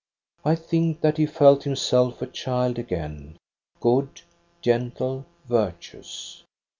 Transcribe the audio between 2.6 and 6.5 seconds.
again, good, gentle, virtuous.